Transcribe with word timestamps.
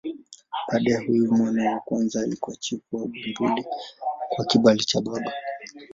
Baadaye 0.67 1.05
huyu 1.07 1.31
mwana 1.31 1.71
wa 1.73 1.79
kwanza 1.79 2.21
alikuwa 2.21 2.55
chifu 2.55 2.95
wa 2.95 3.01
Bumbuli 3.01 3.65
kwa 4.29 4.45
kibali 4.45 4.79
cha 4.83 5.01
baba. 5.01 5.33